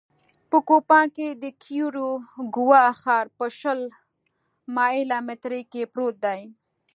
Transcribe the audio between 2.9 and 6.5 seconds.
ښار په شل مایله مترۍ کې پروت دی